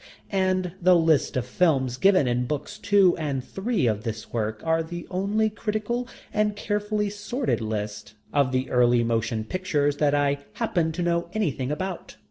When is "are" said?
4.65-4.81